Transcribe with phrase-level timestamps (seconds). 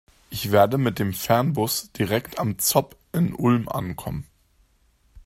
[0.31, 4.25] Ich werde mit dem Fernbus direkt am ZOB in Ulm ankommen.